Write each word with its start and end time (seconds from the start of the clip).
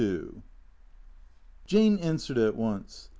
XXII 0.01 0.29
JANE 1.67 1.99
answered 1.99 2.39
at 2.39 2.55
once. 2.55 3.09